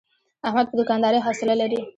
[0.47, 1.79] احمد په دوکاندارۍ حوصله لري.